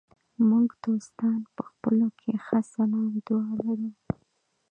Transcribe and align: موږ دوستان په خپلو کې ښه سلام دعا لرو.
موږ 0.49 0.67
دوستان 0.83 1.39
په 1.55 1.61
خپلو 1.69 2.07
کې 2.19 2.31
ښه 2.45 2.59
سلام 2.73 3.11
دعا 3.27 3.49
لرو. 3.63 3.89